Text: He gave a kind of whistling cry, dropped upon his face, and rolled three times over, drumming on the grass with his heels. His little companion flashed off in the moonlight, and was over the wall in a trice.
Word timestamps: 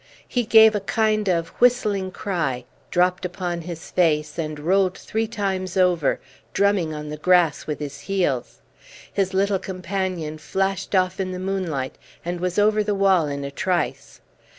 He 0.27 0.45
gave 0.45 0.73
a 0.73 0.79
kind 0.79 1.29
of 1.29 1.49
whistling 1.61 2.09
cry, 2.09 2.65
dropped 2.89 3.23
upon 3.23 3.61
his 3.61 3.91
face, 3.91 4.39
and 4.39 4.57
rolled 4.59 4.97
three 4.97 5.27
times 5.27 5.77
over, 5.77 6.19
drumming 6.53 6.91
on 6.91 7.09
the 7.09 7.17
grass 7.17 7.67
with 7.67 7.77
his 7.77 7.99
heels. 7.99 8.63
His 9.13 9.35
little 9.35 9.59
companion 9.59 10.39
flashed 10.39 10.95
off 10.95 11.19
in 11.19 11.33
the 11.33 11.37
moonlight, 11.39 11.99
and 12.25 12.39
was 12.39 12.57
over 12.57 12.83
the 12.83 12.95
wall 12.95 13.27
in 13.27 13.43
a 13.45 13.51
trice. 13.51 14.21